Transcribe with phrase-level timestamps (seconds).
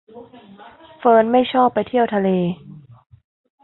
[0.99, 2.29] เฟิร์นไม่ชอบไปเที่ยวทะเล